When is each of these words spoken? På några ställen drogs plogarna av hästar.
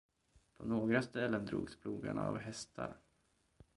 På 0.57 0.65
några 0.65 1.01
ställen 1.01 1.45
drogs 1.45 1.79
plogarna 1.79 2.27
av 2.27 2.37
hästar. 2.37 2.97